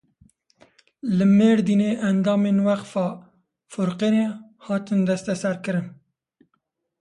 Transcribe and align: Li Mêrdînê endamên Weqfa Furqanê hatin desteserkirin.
Li 1.17 1.25
Mêrdînê 1.37 1.91
endamên 2.09 2.57
Weqfa 2.67 3.07
Furqanê 3.71 4.25
hatin 4.65 4.99
desteserkirin. 5.07 5.87